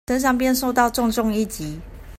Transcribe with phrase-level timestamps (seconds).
[0.07, 1.73] 身上便受到重重一擊